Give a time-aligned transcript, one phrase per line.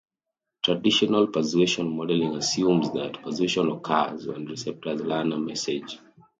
[0.65, 5.99] Traditional persuasion modelling assumes that persuasion occurs when receptors learn a message.